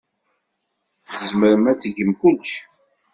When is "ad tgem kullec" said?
1.71-2.51